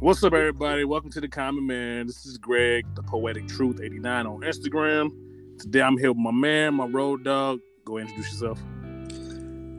[0.00, 0.84] What's up, everybody?
[0.84, 2.06] Welcome to the Common Man.
[2.06, 5.10] This is Greg, the Poetic Truth 89 on Instagram.
[5.58, 7.60] Today I'm here with my man, my road dog.
[7.84, 8.58] Go introduce yourself.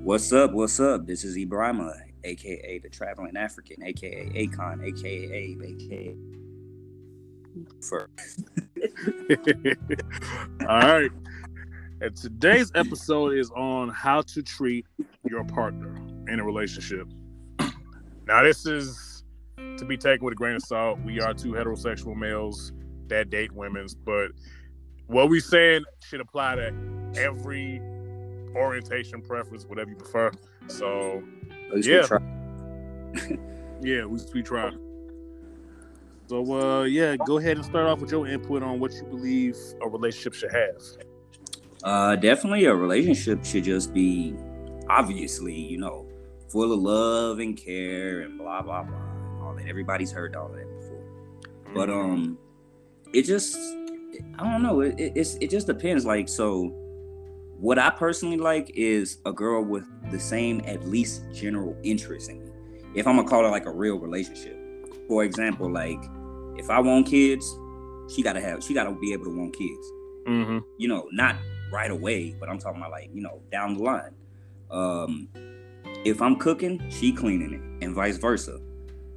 [0.04, 0.52] What's up?
[0.52, 1.08] What's up?
[1.08, 6.16] This is Ibrahima, aka the Traveling African, aka Akon, aka aka
[7.82, 8.08] for
[10.70, 11.12] All right.
[12.00, 14.86] And today's episode is on how to treat
[15.24, 15.98] your partner
[16.28, 17.08] in a relationship.
[18.28, 19.11] Now, this is
[19.82, 21.00] to be taken with a grain of salt.
[21.04, 22.72] We are two heterosexual males
[23.08, 24.32] that date women's, but
[25.08, 26.74] what we saying should apply to
[27.18, 27.82] every
[28.56, 30.32] orientation, preference, whatever you prefer.
[30.68, 31.24] So,
[31.70, 32.02] at least Yeah.
[32.02, 32.20] we try.
[33.82, 34.72] yeah, we, we try.
[36.28, 39.58] So, uh, yeah, go ahead and start off with your input on what you believe
[39.82, 40.82] a relationship should have.
[41.84, 44.36] Uh, definitely, a relationship should just be
[44.88, 46.08] obviously, you know,
[46.50, 49.11] full of love and care and blah blah blah.
[49.62, 51.04] That everybody's heard all of that before.
[51.74, 52.38] But um,
[53.14, 53.58] it just
[54.38, 54.82] I don't know.
[54.82, 56.06] It, it it's it just depends.
[56.06, 56.68] Like so,
[57.60, 62.40] what I personally like is a girl with the same at least general interest in
[62.40, 62.52] me.
[62.96, 64.58] If I'm gonna call it like a real relationship.
[65.08, 66.00] For example, like
[66.58, 67.46] if I want kids,
[68.14, 69.92] she gotta have she gotta be able to want kids.
[70.28, 70.60] Mm-hmm.
[70.78, 71.36] You know, not
[71.72, 74.16] right away, but I'm talking about like you know down the line.
[74.70, 75.30] Um,
[76.06, 78.60] if I'm cooking, she cleaning it, and vice versa.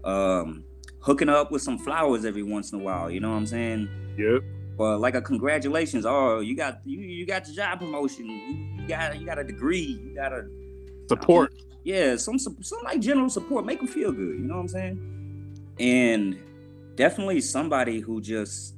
[0.04, 0.64] Um,
[1.00, 3.10] hooking up with some flowers every once in a while.
[3.10, 3.88] You know what I'm saying?
[4.18, 4.42] Yep.
[4.78, 6.04] Or like a congratulations.
[6.06, 8.26] Oh, you got you you got your job promotion.
[8.26, 10.00] You, you got you got a degree.
[10.04, 10.46] You got a
[11.08, 11.54] Support.
[11.84, 14.38] yeah, some some like general support, make them feel good.
[14.38, 15.60] You know what I'm saying?
[15.78, 16.38] And
[16.96, 18.74] definitely somebody who just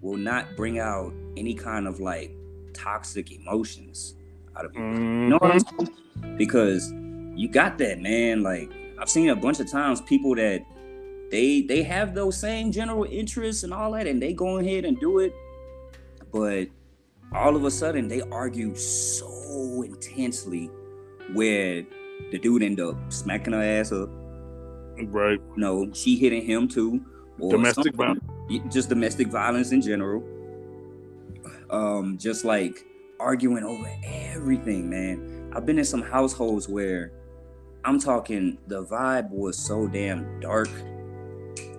[0.00, 2.32] will not bring out any kind of like
[2.72, 4.14] toxic emotions
[4.56, 4.82] out of you.
[4.82, 5.88] You know what I'm Mhm.
[6.22, 6.36] saying?
[6.36, 6.92] Because
[7.36, 8.42] you got that, man.
[8.42, 10.64] Like I've seen a bunch of times people that
[11.30, 14.98] they they have those same general interests and all that, and they go ahead and
[14.98, 15.32] do it,
[16.32, 16.68] but
[17.34, 20.70] all of a sudden they argue so intensely
[21.34, 21.84] where
[22.32, 24.08] the dude end up smacking her ass up.
[25.04, 25.40] Right.
[25.56, 27.04] No, she hitting him too.
[27.38, 28.24] or Domestic violence.
[28.70, 30.24] Just domestic violence in general.
[31.70, 32.84] Um, just like
[33.20, 35.52] arguing over everything, man.
[35.54, 37.12] I've been in some households where
[37.84, 40.68] I'm talking the vibe was so damn dark.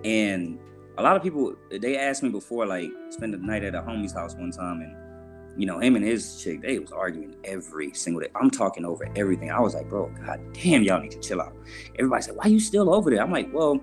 [0.04, 0.58] And
[0.98, 4.12] a lot of people they asked me before, like, spend the night at a homie's
[4.12, 4.96] house one time and
[5.56, 8.28] you know, him and his chick, they was arguing every single day.
[8.40, 9.50] I'm talking over everything.
[9.50, 11.54] I was like, bro, god damn, y'all need to chill out.
[11.98, 13.20] Everybody said, why you still over there?
[13.20, 13.82] I'm like, well,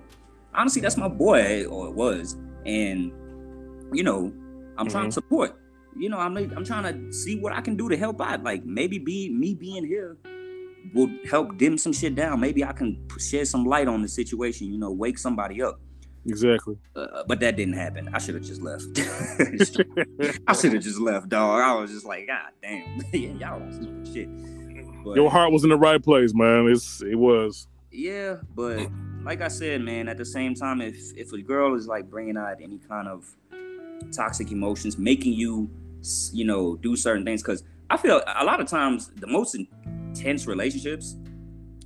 [0.54, 2.36] honestly, that's my boy, or it was.
[2.64, 3.12] And,
[3.92, 4.32] you know,
[4.78, 5.08] I'm trying Mhm.
[5.08, 5.60] to support.
[5.96, 8.42] You know, I'm I'm trying to see what I can do to help out.
[8.42, 10.16] Like maybe be me being here
[10.94, 12.40] will help dim some shit down.
[12.40, 14.72] Maybe I can shed some light on the situation.
[14.72, 15.80] You know, wake somebody up.
[16.26, 16.76] Exactly.
[16.94, 18.08] Uh, but that didn't happen.
[18.12, 18.84] I should have just left.
[20.46, 21.60] I should have just left, dog.
[21.60, 24.28] I was just like, God damn, yeah, y'all shit.
[25.04, 26.66] But, Your heart was in the right place, man.
[26.68, 27.68] It's it was.
[27.90, 28.88] yeah, but
[29.22, 32.36] like I said, man, at the same time, if if a girl is like bringing
[32.36, 33.24] out any kind of
[34.12, 35.70] toxic emotions, making you,
[36.32, 39.56] you know, do certain things, because I feel a lot of times the most
[40.18, 41.16] intense relationships,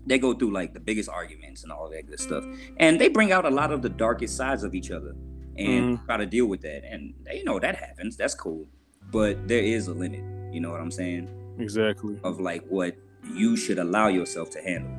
[0.06, 2.44] they go through like the biggest arguments and all that good stuff,
[2.78, 5.14] and they bring out a lot of the darkest sides of each other,
[5.56, 8.16] and try to deal with that, and you know that happens.
[8.16, 8.66] That's cool,
[9.12, 10.24] but there is a limit.
[10.52, 11.28] You know what I'm saying?
[11.58, 12.18] Exactly.
[12.24, 12.96] Of like what
[13.34, 14.90] you should allow yourself to handle.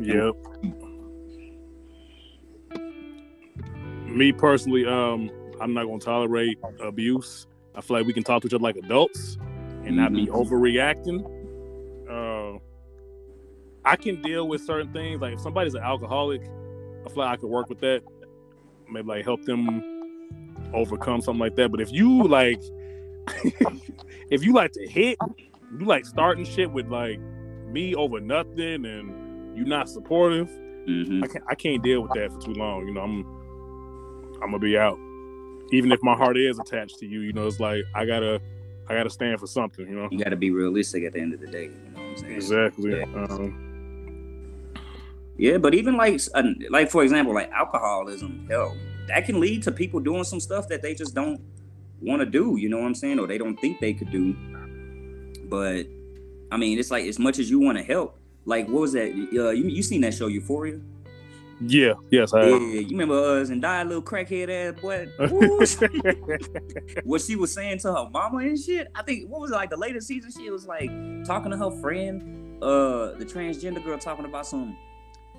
[0.00, 0.34] Yep.
[4.06, 7.46] Me personally, um, I'm not gonna tolerate abuse.
[7.74, 9.36] I feel like we can talk to each other like adults
[9.84, 10.34] and not be Mhm.
[10.34, 11.31] overreacting.
[13.84, 15.20] I can deal with certain things.
[15.20, 18.02] Like if somebody's an alcoholic, I feel like I could work with that.
[18.90, 19.82] Maybe like help them
[20.72, 21.70] overcome something like that.
[21.70, 22.60] But if you like,
[24.30, 25.18] if you like to hit,
[25.78, 27.18] you like starting shit with like
[27.66, 30.48] me over nothing, and you not supportive.
[30.86, 32.86] hmm I can't I can't deal with that for too long.
[32.86, 33.24] You know, I'm
[34.42, 34.98] I'm gonna be out.
[35.72, 38.40] Even if my heart is attached to you, you know, it's like I gotta
[38.88, 40.08] I gotta stand for something, you know.
[40.10, 41.64] You got to be realistic at the end of the day.
[41.64, 42.32] You know what I'm saying?
[42.34, 43.02] Exactly.
[43.02, 43.71] Um,
[45.36, 46.20] Yeah, but even like,
[46.70, 48.76] like for example, like alcoholism, hell,
[49.08, 51.40] that can lead to people doing some stuff that they just don't
[52.00, 52.56] want to do.
[52.58, 53.18] You know what I'm saying?
[53.18, 54.34] Or they don't think they could do.
[55.48, 55.86] But
[56.50, 58.18] I mean, it's like as much as you want to help.
[58.44, 59.10] Like, what was that?
[59.10, 60.80] Uh, you you seen that show Euphoria?
[61.66, 65.08] yeah, yes, I Yeah, you remember us and die little crackhead ass boy.
[67.04, 68.88] What she was saying to her mama and shit.
[68.94, 70.30] I think what was it like the latest season?
[70.30, 70.90] She was like
[71.24, 74.76] talking to her friend, uh, the transgender girl talking about some.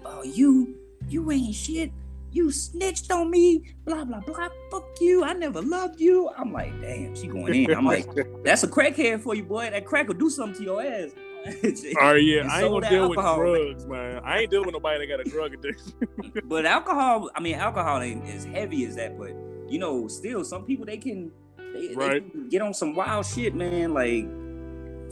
[0.05, 0.75] Oh, you,
[1.07, 1.91] you ain't shit.
[2.31, 4.49] you snitched on me, blah blah blah.
[4.71, 5.23] Fuck you.
[5.23, 6.29] I never loved you.
[6.37, 7.75] I'm like, damn, she going in.
[7.75, 8.07] I'm like,
[8.43, 9.69] that's a crackhead for you, boy.
[9.69, 11.11] That crack will do something to your ass.
[11.99, 14.21] oh yeah, I ain't gonna deal alcohol, with drugs, man.
[14.23, 15.93] I ain't dealing with nobody that got a drug addiction.
[16.45, 19.31] but alcohol, I mean, alcohol ain't as heavy as that, but
[19.69, 22.23] you know, still some people they can, they, right.
[22.23, 23.93] they can get on some wild shit, man.
[23.93, 24.25] Like,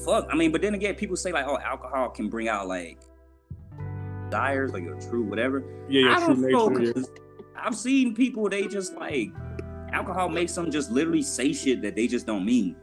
[0.05, 0.27] fuck.
[0.31, 2.97] I mean, but then again, people say like, oh, alcohol can bring out like
[4.31, 5.63] desires, like your true whatever.
[5.89, 6.99] Yeah, your I true nature.
[6.99, 7.03] Yeah.
[7.55, 9.31] I've seen people they just like
[9.91, 12.75] alcohol makes them just literally say shit that they just don't mean.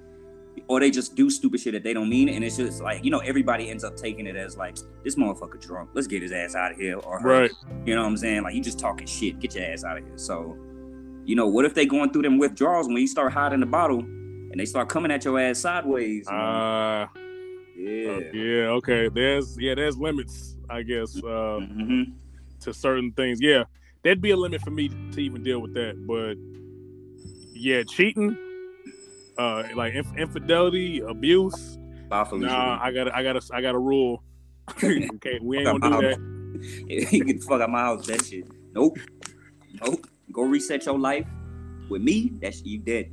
[0.66, 3.10] Or they just do stupid shit that they don't mean, and it's just like you
[3.10, 5.90] know everybody ends up taking it as like this motherfucker drunk.
[5.94, 7.50] Let's get his ass out of here, or right.
[7.86, 8.42] You know what I'm saying?
[8.42, 9.38] Like you just talking shit.
[9.38, 10.18] Get your ass out of here.
[10.18, 10.58] So,
[11.24, 14.00] you know, what if they going through them withdrawals when you start hiding the bottle,
[14.00, 16.26] and they start coming at your ass sideways?
[16.28, 17.08] Ah, uh,
[17.76, 18.66] yeah, uh, yeah.
[18.66, 22.12] Okay, there's yeah, there's limits I guess, uh, mm-hmm.
[22.60, 23.40] to certain things.
[23.40, 23.64] Yeah,
[24.02, 26.06] that'd be a limit for me to even deal with that.
[26.06, 26.36] But
[27.52, 28.36] yeah, cheating,
[29.38, 31.78] uh, like inf- infidelity, abuse.
[32.10, 34.22] Nah, I got I got I got a rule.
[34.82, 36.38] okay, we ain't gonna do that.
[37.12, 38.06] you can fuck out my house.
[38.06, 38.46] That shit.
[38.74, 38.98] Nope.
[39.80, 40.06] Nope.
[40.32, 41.26] Go reset your life.
[41.88, 43.10] With me, that's you dead.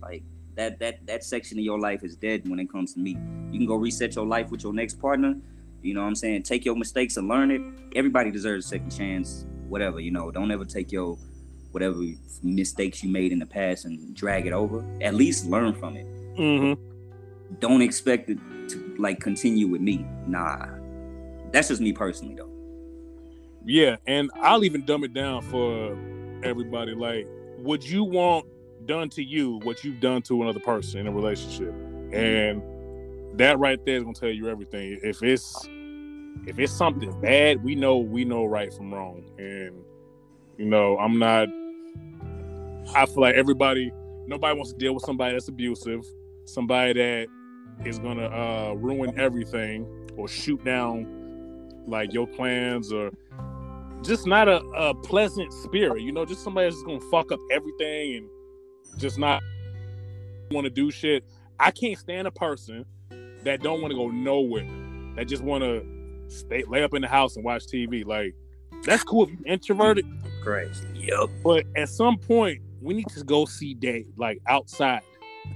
[0.00, 0.22] Like
[0.56, 3.16] that that that section of your life is dead when it comes to me.
[3.50, 5.36] You can go reset your life with your next partner.
[5.82, 6.42] You know what I'm saying?
[6.42, 7.60] Take your mistakes and learn it.
[7.94, 10.30] Everybody deserves a second chance, whatever, you know.
[10.30, 11.16] Don't ever take your
[11.70, 12.00] whatever
[12.42, 14.84] mistakes you made in the past and drag it over.
[15.00, 16.06] At least learn from it.
[16.36, 16.82] Mm-hmm.
[17.60, 18.38] Don't expect it
[18.68, 20.06] to like continue with me.
[20.26, 20.66] Nah.
[21.52, 22.50] That's just me personally though.
[23.64, 25.92] Yeah, and I'll even dumb it down for
[26.44, 26.94] everybody.
[26.94, 27.26] Like,
[27.58, 28.46] would you want
[28.86, 31.74] done to you what you've done to another person in a relationship?
[32.12, 32.62] And
[33.36, 34.98] that right there is gonna tell you everything.
[35.02, 35.66] If it's
[36.46, 39.24] if it's something bad, we know we know right from wrong.
[39.38, 39.82] And
[40.58, 41.48] you know, I'm not
[42.94, 43.92] I feel like everybody
[44.26, 46.04] nobody wants to deal with somebody that's abusive,
[46.44, 47.26] somebody that
[47.84, 49.86] is gonna uh, ruin everything
[50.16, 51.12] or shoot down
[51.86, 53.12] like your plans or
[54.02, 58.16] just not a, a pleasant spirit, you know, just somebody that's gonna fuck up everything
[58.16, 59.42] and just not
[60.50, 61.24] want to do shit.
[61.58, 62.84] I can't stand a person
[63.46, 64.66] that don't want to go nowhere,
[65.14, 65.84] that just want to
[66.28, 68.04] stay lay up in the house and watch TV.
[68.04, 68.34] Like
[68.82, 70.06] that's cool if you're introverted.
[70.42, 70.86] Crazy.
[70.94, 71.30] Yep.
[71.42, 75.02] But at some point, we need to go see day like outside.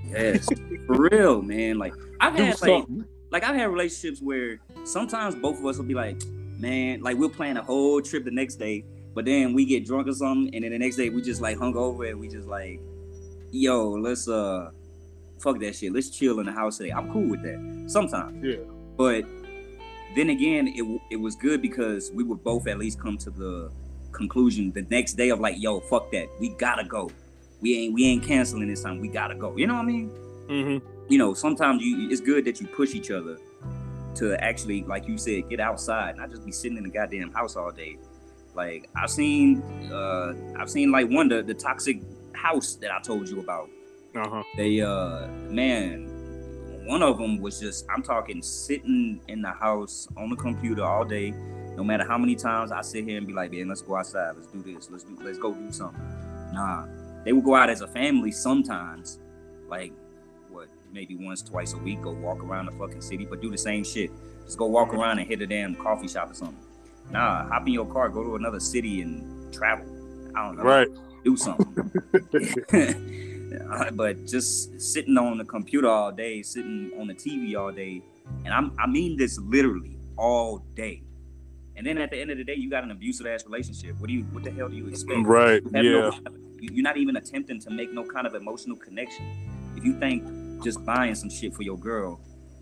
[0.09, 0.49] Yes,
[0.87, 1.79] for real, man.
[1.79, 2.99] Like I've had something.
[2.99, 6.23] like like I've had relationships where sometimes both of us will be like,
[6.59, 8.85] man, like we'll plan a whole trip the next day,
[9.15, 11.59] but then we get drunk or something, and then the next day we just like
[11.59, 12.81] hung over and we just like,
[13.51, 14.71] yo, let's uh
[15.41, 15.93] fuck that shit.
[15.93, 16.91] Let's chill in the house today.
[16.91, 18.45] I'm cool with that sometimes.
[18.45, 18.57] Yeah.
[18.97, 19.25] But
[20.15, 23.71] then again, it it was good because we would both at least come to the
[24.13, 26.29] conclusion the next day of like, yo, fuck that.
[26.39, 27.11] We gotta go.
[27.61, 29.01] We ain't we ain't canceling this time.
[29.01, 29.57] We gotta go.
[29.57, 30.11] You know what I mean?
[30.49, 30.87] Mm-hmm.
[31.09, 33.39] You know, sometimes you it's good that you push each other
[34.17, 37.33] to actually, like you said, get outside, and not just be sitting in the goddamn
[37.33, 37.97] house all day.
[38.55, 42.03] Like I've seen, uh, I've seen like one the the toxic
[42.33, 43.69] house that I told you about.
[44.15, 44.43] Uh-huh.
[44.57, 46.09] They uh man,
[46.87, 51.05] one of them was just I'm talking sitting in the house on the computer all
[51.05, 51.33] day.
[51.77, 54.33] No matter how many times I sit here and be like, man, let's go outside,
[54.37, 56.03] let's do this, let's do, let's go do something.
[56.53, 56.87] Nah,
[57.25, 59.21] they would go out as a family sometimes,
[59.69, 59.93] like
[60.51, 63.59] what, maybe once, twice a week, go walk around the fucking city, but do the
[63.59, 64.11] same shit.
[64.45, 66.59] Just go walk around and hit a damn coffee shop or something.
[67.11, 69.87] Nah, hop in your car, go to another city and travel.
[70.35, 70.65] I don't know.
[70.65, 70.89] Right.
[71.25, 71.93] Do something.
[73.93, 78.03] but just sitting on the computer all day, sitting on the TV all day,
[78.45, 81.03] and I'm I mean this literally all day.
[81.77, 83.99] And then at the end of the day, you got an abusive ass relationship.
[83.99, 84.23] What do you?
[84.25, 85.21] What the hell do you expect?
[85.25, 85.63] Right.
[85.63, 86.11] You yeah.
[86.11, 86.13] No,
[86.61, 89.27] you're not even attempting to make no kind of emotional connection.
[89.77, 92.21] If you think just buying some shit for your girl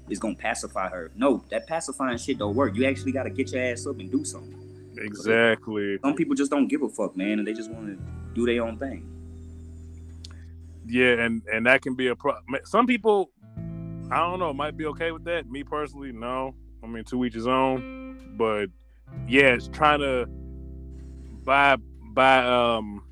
[0.08, 2.76] is gonna pacify her, no, that pacifying shit don't work.
[2.76, 4.54] You actually got to get your ass up and do something.
[4.96, 5.98] Exactly.
[6.02, 7.98] Some people just don't give a fuck, man, and they just want to
[8.34, 9.17] do their own thing
[10.88, 12.34] yeah, and and that can be a pro.
[12.64, 13.30] Some people,
[14.10, 15.48] I don't know, might be okay with that.
[15.50, 16.54] Me personally, no.
[16.82, 18.34] I mean, to each his own.
[18.36, 18.66] But
[19.26, 20.26] yeah, it's trying to
[21.44, 21.76] buy
[22.12, 23.04] buy um,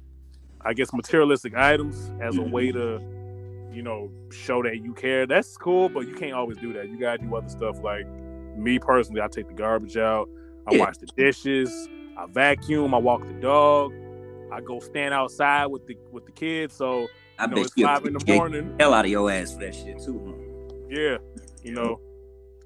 [0.62, 3.00] I guess materialistic items as a way to,
[3.72, 5.26] you know, show that you care.
[5.26, 6.88] That's cool, but you can't always do that.
[6.88, 7.82] You gotta do other stuff.
[7.82, 8.06] Like
[8.56, 10.28] me personally, I take the garbage out.
[10.66, 11.88] I wash the dishes.
[12.16, 12.94] I vacuum.
[12.94, 13.92] I walk the dog.
[14.52, 16.74] I go stand outside with the with the kids.
[16.74, 18.76] So I you know, bet it's five in the morning.
[18.80, 20.86] Hell out of your ass for that shit too, huh?
[20.88, 21.18] Yeah,
[21.62, 22.00] you know,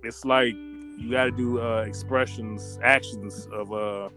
[0.03, 4.09] it's like you got to do uh, expressions, actions of uh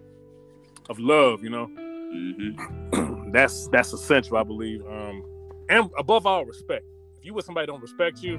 [0.90, 1.44] of love.
[1.44, 1.70] You know.
[2.14, 3.32] Mm-hmm.
[3.32, 4.86] that's that's essential, I believe.
[4.86, 5.24] Um,
[5.70, 6.86] and above all, respect.
[7.18, 8.38] If you with somebody don't respect you,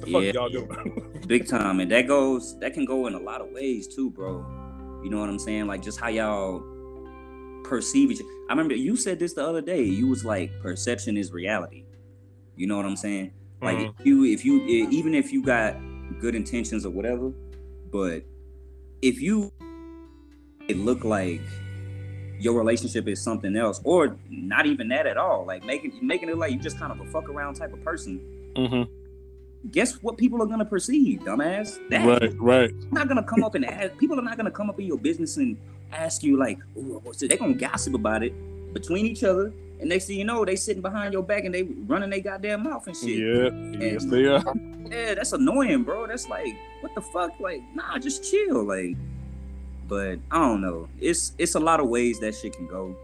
[0.00, 0.32] the fuck Yeah.
[0.32, 1.22] y'all doing?
[1.26, 4.44] Big time, and that goes that can go in a lot of ways too, bro.
[5.02, 5.66] You know what I'm saying?
[5.66, 6.62] Like just how y'all
[7.64, 8.20] perceive each.
[8.48, 9.82] I remember you said this the other day.
[9.82, 11.84] You was like, perception is reality.
[12.56, 13.32] You know what I'm saying?
[13.62, 13.94] Like Mhm.
[14.00, 15.76] if you if you even if you got
[16.20, 17.32] good intentions or whatever,
[17.90, 18.22] but
[19.02, 19.50] if you
[20.68, 21.40] it look like
[22.40, 26.36] your relationship is something else, or not even that at all, like making making it
[26.36, 28.20] like you just kind of a fuck around type of person.
[28.56, 28.88] Mhm.
[29.70, 31.78] Guess what people are gonna perceive, dumbass?
[31.88, 32.74] That Right, right.
[32.92, 33.96] not gonna come up and ask.
[33.98, 35.56] People are not gonna come up in your business and
[35.96, 37.02] ask you like, "Ooh.
[37.18, 38.32] They're gonna gossip about it
[38.74, 41.62] between each other, and next thing you know, they sitting behind your back and they
[41.62, 43.18] running their goddamn mouth and shit.
[43.18, 44.42] Yeah, yes, they are.
[44.90, 46.06] Yeah, that's annoying, bro.
[46.06, 47.38] That's like, what the fuck?
[47.40, 48.64] Like, nah, just chill.
[48.64, 48.96] Like,
[49.88, 50.88] but I don't know.
[51.00, 52.96] It's it's a lot of ways that shit can go,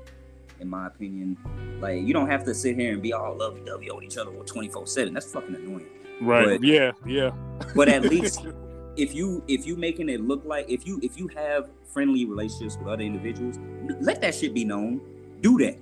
[0.60, 1.36] in my opinion.
[1.80, 4.30] Like, you don't have to sit here and be all lovey dovey on each other
[4.30, 5.14] with twenty four seven.
[5.14, 5.86] That's fucking annoying.
[6.20, 6.60] Right.
[6.60, 7.30] But- yeah, yeah.
[7.74, 8.44] But at least
[8.96, 12.76] if you if you making it look like if you if you have friendly relationships
[12.78, 13.58] with other individuals,
[14.00, 15.00] let that shit be known.
[15.40, 15.76] Do that.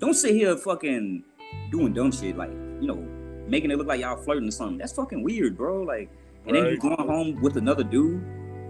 [0.00, 1.24] Don't sit here fucking
[1.70, 2.96] doing dumb shit like you know
[3.48, 4.78] making it look like y'all flirting or something.
[4.78, 5.82] That's fucking weird, bro.
[5.82, 6.10] Like,
[6.46, 8.22] and then you going home with another dude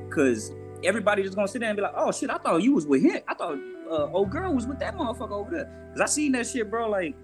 [0.09, 0.53] because
[0.85, 3.03] everybody just gonna sit there and be like, oh shit, I thought you was with
[3.03, 3.21] him.
[3.27, 3.59] I thought
[3.91, 5.91] uh, old girl was with that motherfucker over there.
[5.93, 6.89] Cause I seen that shit, bro.
[6.89, 7.15] Like,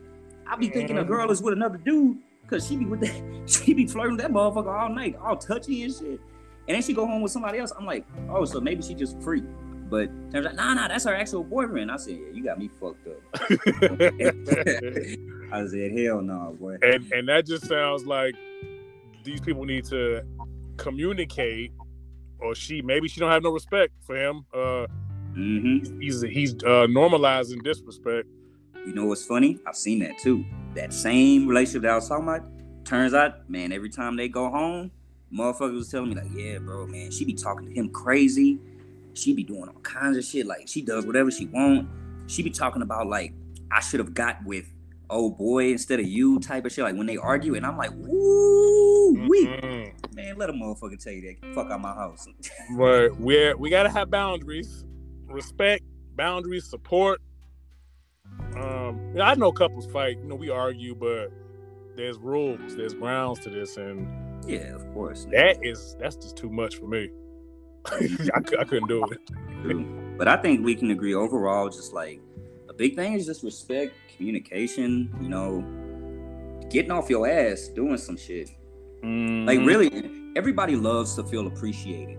[0.46, 1.08] I be thinking a Mhm.
[1.08, 4.32] girl is with another dude because she be with that, she be flirting with that
[4.32, 6.20] motherfucker all night, all touchy and shit.
[6.66, 7.72] And then she go home with somebody else.
[7.78, 9.42] I'm like, oh, so maybe she just free.
[9.90, 11.90] But turns out, nah, nah, that's her actual boyfriend.
[11.90, 13.20] I said, yeah, you got me fucked up.
[15.52, 16.78] I said, hell no, boy.
[16.82, 18.34] and and that just sounds like
[19.24, 20.22] these people need to
[20.78, 21.72] communicate,
[22.38, 24.46] or she maybe she don't have no respect for him.
[24.52, 24.86] Uh,
[25.34, 28.26] hmm he's he's uh, normalizing disrespect.
[28.86, 29.58] You know what's funny?
[29.66, 30.44] I've seen that too.
[30.74, 32.46] That same relationship that I was talking about.
[32.84, 34.90] Turns out, man, every time they go home,
[35.34, 38.58] motherfuckers was telling me like, yeah, bro, man, she be talking to him crazy.
[39.14, 40.46] She be doing all kinds of shit.
[40.46, 41.88] Like she does whatever she want.
[42.26, 43.32] She be talking about like
[43.70, 44.66] I should have got with
[45.10, 46.84] old boy instead of you type of shit.
[46.84, 50.14] Like when they argue, and I'm like, woo wee, Mhm.
[50.14, 51.54] man, let a motherfucker tell you that.
[51.54, 52.26] Fuck out my house.
[52.76, 54.84] But we we gotta have boundaries,
[55.28, 55.84] respect,
[56.16, 57.20] boundaries, support.
[58.56, 60.18] Um, you know, I know couples fight.
[60.18, 61.30] You know, we argue, but
[61.96, 64.06] there's rules, there's grounds to this, and
[64.46, 65.26] yeah, of course.
[65.30, 67.10] that is that's just too much for me.
[67.86, 70.18] I, I couldn't do it.
[70.18, 72.20] But I think we can agree overall, just like
[72.68, 75.62] a big thing is just respect, communication, you know,
[76.70, 78.50] getting off your ass, doing some shit.
[79.02, 79.66] Like, Mhm.
[79.66, 82.18] really, everybody loves to feel appreciated,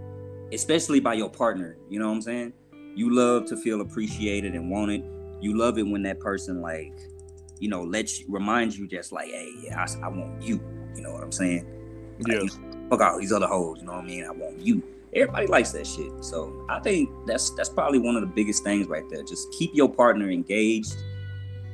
[0.54, 1.78] especially by your partner.
[1.90, 2.54] You know what I'm saying?
[2.96, 5.04] You love to feel appreciated and wanted.
[5.42, 6.94] You love it when that person, like,
[7.60, 10.60] you know, let you reminds you just like, hey, yeah, I, I want you.
[10.96, 11.66] You know what I'm saying?
[12.20, 12.60] Like, Yes.
[12.90, 13.80] fuck all these other hoes.
[13.80, 14.26] You know what I mean?
[14.26, 14.84] I want you.
[15.14, 16.12] Everybody likes that shit.
[16.24, 19.24] So I think that's that's probably one of the biggest things right there.
[19.24, 20.96] Just keep your partner engaged,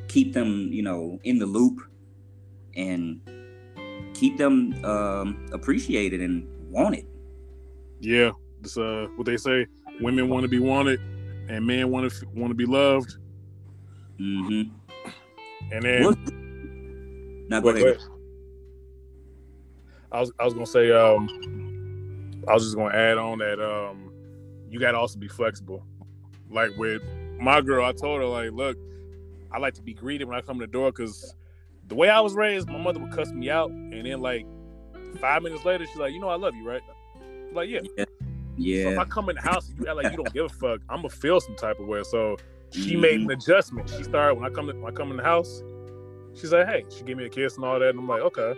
[0.07, 1.81] keep them, you know, in the loop,
[2.75, 3.19] and
[4.13, 7.05] keep them um, appreciated and wanted.
[7.99, 8.31] Yeah,
[8.63, 9.65] it's uh what they say.
[10.01, 10.99] Women want to be wanted,
[11.49, 13.17] and men want to want to be loved.
[14.19, 14.75] Mm-hmm.
[15.71, 16.17] And then What?
[17.49, 17.97] Now go ahead.
[20.11, 21.29] I was I was gonna say um
[22.47, 24.11] I was just gonna add on that um
[24.69, 25.85] you gotta also be flexible.
[26.49, 27.01] Like with
[27.39, 28.77] my girl, I told her like, look,
[29.51, 31.35] I like to be greeted when I come to the door because
[31.87, 34.45] the way I was raised, my mother would cuss me out, and then like
[35.19, 36.81] five minutes later, she's like, you know, I love you, right?
[37.21, 37.81] I'm like, yeah.
[38.57, 38.83] Yeah.
[38.83, 40.49] So if I come in the house and you act like you don't give a
[40.49, 42.03] fuck, I'm gonna feel some type of way.
[42.03, 42.37] So
[42.71, 43.29] she made Mm-hmm.
[43.29, 43.89] an adjustment.
[43.89, 45.63] She started when I come to, when I come in the house.
[46.33, 48.53] She's like, hey, she gave me a kiss and all that, and I'm like, okay.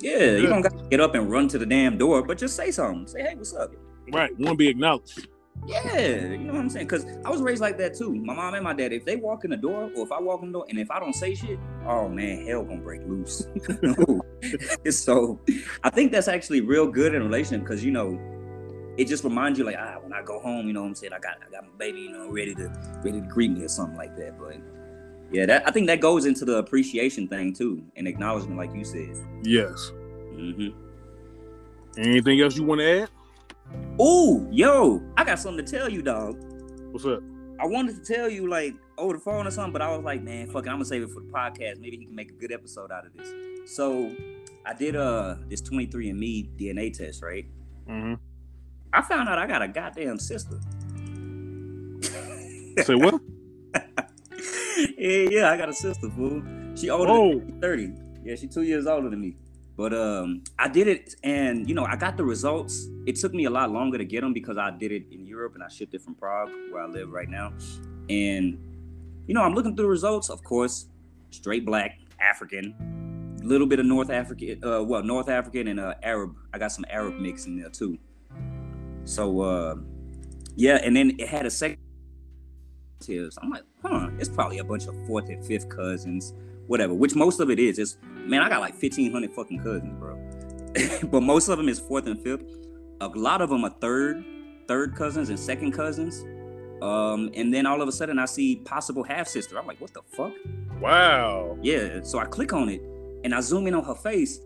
[0.00, 2.56] Yeah, you don't got to get up and run to the damn door, but just
[2.56, 3.06] say something.
[3.06, 3.74] Say, hey, what's up?
[4.10, 4.30] Right.
[4.38, 5.28] Want to be acknowledged.
[5.66, 6.86] Yeah, you know what I'm saying?
[6.86, 8.14] Because I was raised like that too.
[8.14, 10.40] My mom and my dad, if they walk in the door or if I walk
[10.42, 13.46] in the door and if I don't say shit, oh man, hell gonna break loose.
[14.90, 15.38] so
[15.84, 18.18] I think that's actually real good in relation because you know,
[18.96, 21.12] it just reminds you like, ah, when I go home, you know what I'm saying?
[21.12, 22.68] I got I got my baby, you know, ready to
[23.04, 24.38] ready to greet me or something like that.
[24.38, 24.56] But
[25.32, 28.84] yeah, that I think that goes into the appreciation thing too and acknowledgement, like you
[28.84, 29.16] said.
[29.42, 29.90] Yes.
[30.34, 30.68] hmm
[31.96, 33.10] Anything else you want to add?
[33.98, 36.42] Oh, yo, I got something to tell you, dog.
[36.92, 37.22] What's up?
[37.60, 40.22] I wanted to tell you like over the phone or something, but I was like,
[40.22, 41.78] man, fuck it, I'm gonna save it for the podcast.
[41.78, 43.28] Maybe he can make a good episode out of this.
[43.76, 44.14] So
[44.64, 47.46] I did uh this 23andMe DNA test, right?
[47.88, 48.14] Mm-hmm.
[48.92, 50.58] I found out I got a goddamn sister.
[52.84, 53.20] Say what?
[54.98, 56.42] yeah, yeah, I got a sister, fool.
[56.74, 57.38] She older Whoa.
[57.38, 57.92] than me, 30.
[58.24, 59.36] Yeah, she two years older than me.
[59.76, 62.88] But um, I did it, and you know, I got the results.
[63.06, 65.54] It took me a lot longer to get them because I did it in Europe
[65.54, 67.52] and I shipped it from Prague, where I live right now.
[68.10, 68.58] And
[69.26, 70.28] you know, I'm looking through the results.
[70.28, 70.86] Of course,
[71.30, 75.94] straight black, African, a little bit of North African, uh, well, North African and uh,
[76.02, 76.36] Arab.
[76.52, 77.98] I got some Arab mix in there too.
[79.04, 79.76] So uh,
[80.56, 81.78] yeah, and then it had a second.
[83.08, 86.34] I'm like, huh, it's probably a bunch of fourth and fifth cousins,
[86.66, 86.92] whatever.
[86.92, 87.78] Which most of it is.
[87.78, 90.18] It's man, I got like 1,500 fucking cousins, bro.
[91.10, 92.44] but most of them is fourth and fifth.
[93.00, 94.24] A lot of them are third,
[94.68, 96.24] third cousins and second cousins.
[96.82, 99.58] Um, and then all of a sudden I see possible half sister.
[99.58, 100.32] I'm like, what the fuck?
[100.80, 101.58] Wow.
[101.62, 102.00] Yeah.
[102.02, 102.82] So I click on it
[103.24, 104.40] and I zoom in on her face,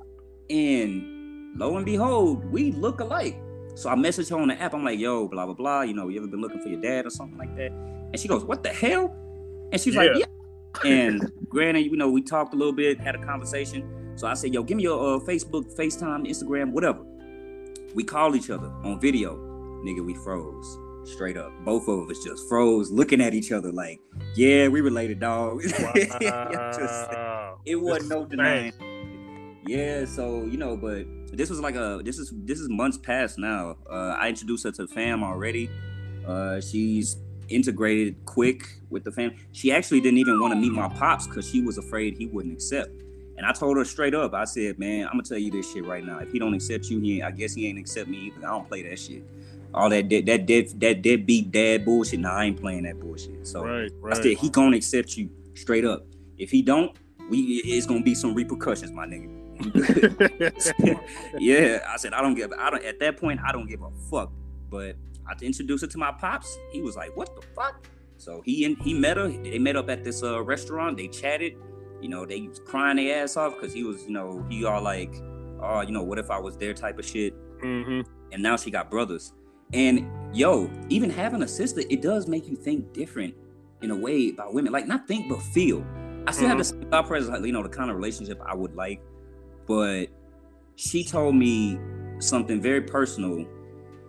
[0.51, 3.41] and lo and behold, we look alike.
[3.75, 4.73] So I messaged her on the app.
[4.75, 5.83] I'm like, yo, blah blah blah.
[5.83, 7.71] You know, you ever been looking for your dad or something like that?
[7.73, 9.15] And she goes, what the hell?
[9.73, 10.27] And she's like, Yeah.
[10.85, 10.91] yeah.
[10.91, 14.13] And granted, you know, we talked a little bit, had a conversation.
[14.17, 17.05] So I said, yo, give me your uh, Facebook, FaceTime, Instagram, whatever.
[17.95, 19.37] We called each other on video.
[19.85, 20.79] Nigga, we froze.
[21.05, 21.53] Straight up.
[21.65, 24.01] Both of us just froze, looking at each other like,
[24.37, 25.63] yeah, we related, dog.
[25.63, 27.11] Just-
[27.67, 28.73] it wasn't no denying.
[29.67, 33.39] Yeah, so you know, but this was like a this is this is months past
[33.39, 33.77] now.
[33.89, 35.71] Uh, I introduced her to fam already.
[36.27, 37.17] Uh, she's
[37.49, 39.35] integrated quick with the fam.
[39.53, 42.55] She actually didn't even want to meet my pops because she was afraid he wouldn't
[42.55, 42.91] accept.
[43.37, 45.85] And I told her straight up, I said, man, I'm gonna tell you this shit
[45.85, 46.19] right now.
[46.19, 48.47] If he don't accept you, he ain't, I guess he ain't accept me either.
[48.47, 49.23] I don't play that shit.
[49.73, 52.21] All that dead that dead that deadbeat dad bullshit.
[52.21, 53.47] Nah, I ain't playing that bullshit.
[53.47, 56.07] So Right, I said he gonna accept you straight up.
[56.39, 56.97] If he don't,
[57.29, 59.44] we it's gonna be some repercussions, my nigga.
[61.39, 62.53] yeah, I said I don't give.
[62.53, 62.85] I don't.
[62.85, 64.33] At that point, I don't give a fuck.
[64.69, 64.97] But
[65.27, 66.59] I introduced her to my pops.
[66.73, 67.87] He was like, "What the fuck?"
[68.17, 69.29] So he and he met her.
[69.29, 70.97] They met up at this uh, restaurant.
[70.97, 71.57] They chatted.
[72.01, 74.83] You know, they was crying their ass off because he was, you know, he all
[74.83, 75.15] like,
[75.61, 77.33] "Oh, you know, what if I was there?" type of shit.
[77.61, 78.01] hmm
[78.33, 79.33] And now she got brothers.
[79.73, 83.35] And yo, even having a sister, it does make you think different
[83.83, 84.73] in a way about women.
[84.73, 85.85] Like not think, but feel.
[86.27, 88.55] I still have the same thought process, like, you know, the kind of relationship I
[88.55, 89.03] would like.
[89.67, 90.09] But
[90.77, 91.79] she told me
[92.19, 93.47] something very personal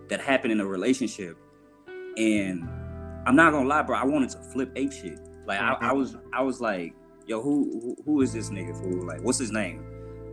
[0.08, 1.36] that happened in a relationship.
[2.16, 2.68] And
[3.26, 3.96] I'm not gonna lie, bro.
[3.96, 5.18] I wanted to flip ape shit.
[5.46, 6.94] Like I, I was, I was like,
[7.26, 9.06] yo, who, who, who is this nigga fool?
[9.06, 9.84] Like, what's his name?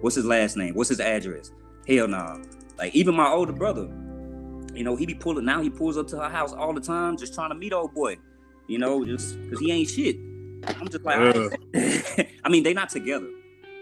[0.02, 0.76] What's his last name?
[0.76, 1.52] What's his address?
[1.88, 2.38] Hell nah.
[2.78, 3.90] Like even my older brother,
[4.74, 5.62] you know, he be pulling now.
[5.62, 8.18] He pulls up to her house all the time, just trying to meet old boy.
[8.68, 10.16] You know, just because he ain't shit.
[10.80, 11.50] I'm just like, Uh.
[12.44, 13.28] I mean, they not together,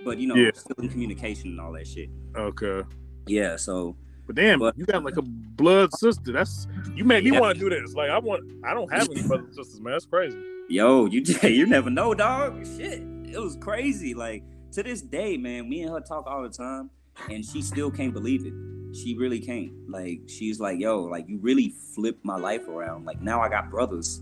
[0.04, 0.52] but you know, Yeah.
[0.54, 2.10] still in communication and all that shit.
[2.36, 2.84] Okay.
[3.28, 3.56] Yeah.
[3.56, 3.96] So
[4.28, 6.32] But damn, But- you got like a blood sister.
[6.32, 7.40] That's you made me Yeah.
[7.42, 7.94] want to do this.
[7.94, 8.44] Like I want.
[8.64, 9.94] I don't have any brothers and sisters, man.
[9.94, 10.38] That's crazy.
[10.70, 12.66] yo, you you never know, dog.
[12.66, 14.14] Shit, it was crazy.
[14.14, 16.90] Like to this day, man, me and her talk all the time,
[17.30, 18.54] and she still can't believe it.
[18.96, 19.72] She really can't.
[19.90, 23.06] Like she's like, yo, like you really flipped my life around.
[23.06, 24.22] Like now I got brothers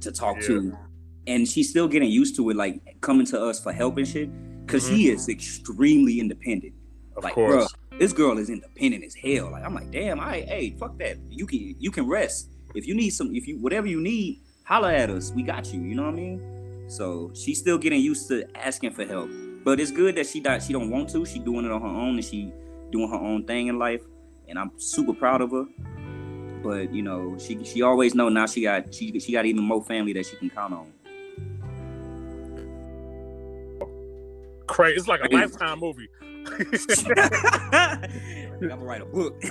[0.00, 0.46] to talk Yeah.
[0.48, 0.76] to,
[1.26, 2.56] and she's still getting used to it.
[2.56, 4.28] Like coming to us for help and shit,
[4.72, 4.96] because mm-hmm.
[4.96, 6.72] he is extremely independent.
[7.14, 7.70] Of like, course.
[7.70, 9.50] bruh, this girl is independent as hell.
[9.50, 11.18] Like, I'm like, damn, I hey, fuck that.
[11.28, 12.48] You can you can rest.
[12.74, 15.30] If you need some, if you whatever you need, holla at us.
[15.32, 15.82] We got you.
[15.82, 16.84] You know what I mean?
[16.88, 19.30] So she's still getting used to asking for help.
[19.62, 21.26] But it's good that she not she don't want to.
[21.26, 22.50] She doing it on her own and she
[22.90, 24.00] doing her own thing in life.
[24.48, 25.66] And I'm super proud of her.
[26.62, 29.84] But you know, she she always know now she got she she got even more
[29.84, 30.92] family that she can count on.
[34.72, 34.96] Crazy.
[34.96, 36.08] It's like a lifetime movie.
[36.24, 36.44] I'm
[38.60, 39.42] gonna write a book.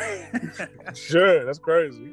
[0.95, 2.12] sure, that's crazy.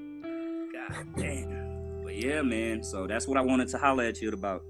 [0.73, 2.03] God damn.
[2.05, 2.83] But yeah, man.
[2.83, 4.63] So that's what I wanted to holler at you about.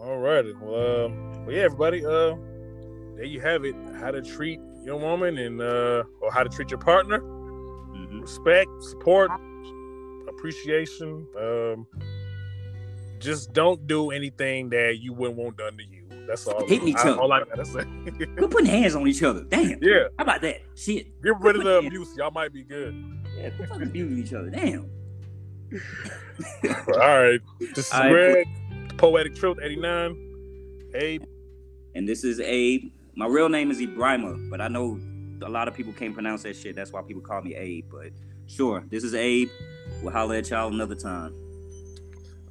[0.00, 0.52] All righty.
[0.60, 2.04] Well, um, well, yeah, everybody.
[2.04, 2.34] Uh,
[3.14, 3.76] there you have it.
[4.00, 7.20] How to treat your woman and uh, or how to treat your partner.
[7.20, 8.22] Mhm.
[8.22, 9.30] Respect, support,
[10.28, 11.26] appreciation.
[11.40, 11.86] Um,
[13.20, 16.03] just don't do anything that you wouldn't want done to you.
[16.26, 16.66] That's all.
[16.66, 17.20] Hit each I, other.
[17.20, 17.84] all I gotta say.
[18.36, 19.44] Quit putting hands on each other.
[19.44, 19.78] Damn.
[19.82, 20.62] yeah, How about that?
[20.74, 21.20] Shit.
[21.22, 22.16] get rid of the abuse.
[22.16, 22.94] Y'all might be good.
[23.36, 24.50] Yeah, quit fucking abusing each other.
[24.50, 24.88] Damn.
[26.88, 27.40] All right.
[27.74, 28.10] This is All right.
[28.10, 30.90] Greg, Poetic Truth 89.
[30.94, 31.18] Hey,
[31.94, 32.90] And this is Abe.
[33.16, 34.98] My real name is Ibrahima, but I know
[35.42, 36.74] a lot of people can't pronounce that shit.
[36.76, 37.84] That's why people call me Abe.
[37.90, 38.10] But
[38.46, 39.48] sure, this is Abe.
[40.02, 41.34] We'll holler at y'all another time.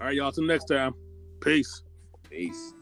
[0.02, 0.32] all right, y'all.
[0.32, 0.94] Till next time.
[1.42, 1.82] Peace.
[2.30, 2.74] Peace.